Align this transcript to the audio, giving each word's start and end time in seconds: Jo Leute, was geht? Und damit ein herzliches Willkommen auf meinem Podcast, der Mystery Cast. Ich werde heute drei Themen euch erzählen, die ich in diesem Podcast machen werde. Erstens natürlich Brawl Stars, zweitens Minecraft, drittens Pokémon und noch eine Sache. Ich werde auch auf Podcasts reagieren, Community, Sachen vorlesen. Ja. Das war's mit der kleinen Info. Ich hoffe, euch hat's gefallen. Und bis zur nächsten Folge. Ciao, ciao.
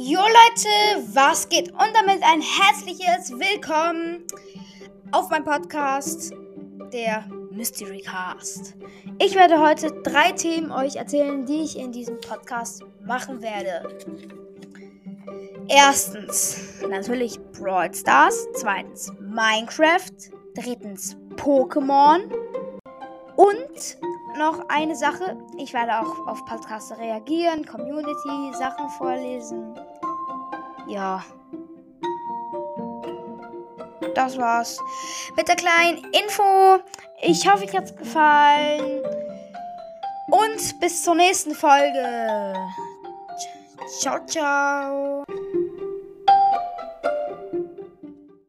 Jo 0.00 0.20
Leute, 0.20 1.08
was 1.12 1.48
geht? 1.48 1.72
Und 1.72 1.90
damit 1.92 2.22
ein 2.22 2.40
herzliches 2.40 3.32
Willkommen 3.32 4.22
auf 5.10 5.28
meinem 5.28 5.42
Podcast, 5.42 6.32
der 6.92 7.28
Mystery 7.50 8.02
Cast. 8.02 8.76
Ich 9.18 9.34
werde 9.34 9.60
heute 9.60 9.90
drei 10.04 10.30
Themen 10.30 10.70
euch 10.70 10.94
erzählen, 10.94 11.44
die 11.44 11.64
ich 11.64 11.76
in 11.76 11.90
diesem 11.90 12.20
Podcast 12.20 12.84
machen 13.04 13.42
werde. 13.42 13.88
Erstens 15.66 16.80
natürlich 16.88 17.40
Brawl 17.58 17.92
Stars, 17.92 18.46
zweitens 18.54 19.12
Minecraft, 19.18 20.12
drittens 20.54 21.16
Pokémon 21.34 22.20
und 23.38 23.96
noch 24.36 24.68
eine 24.68 24.96
Sache. 24.96 25.36
Ich 25.56 25.72
werde 25.72 26.00
auch 26.00 26.26
auf 26.26 26.44
Podcasts 26.44 26.96
reagieren, 26.98 27.64
Community, 27.64 28.52
Sachen 28.58 28.88
vorlesen. 28.90 29.78
Ja. 30.88 31.24
Das 34.14 34.36
war's 34.36 34.80
mit 35.36 35.46
der 35.46 35.54
kleinen 35.54 35.98
Info. 36.12 36.82
Ich 37.22 37.48
hoffe, 37.48 37.64
euch 37.64 37.76
hat's 37.76 37.94
gefallen. 37.94 39.02
Und 40.30 40.80
bis 40.80 41.04
zur 41.04 41.14
nächsten 41.14 41.54
Folge. 41.54 42.54
Ciao, 44.00 44.18
ciao. 44.26 45.24